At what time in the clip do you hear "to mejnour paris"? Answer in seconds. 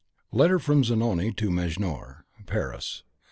1.35-3.03